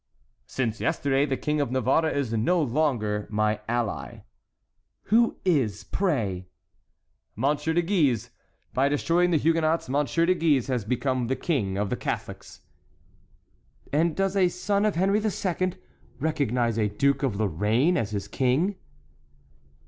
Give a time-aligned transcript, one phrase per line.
[0.47, 4.21] "Since yesterday the King of Navarre is no longer my ally."
[5.13, 6.47] "Who is, pray?"
[7.35, 8.31] "Monsieur de Guise.
[8.73, 12.61] By destroying the Huguenots, Monsieur de Guise has become the king of the Catholics."
[13.93, 15.73] "And does a son of Henry II.
[16.19, 18.77] recognize a duke of Lorraine as his king?"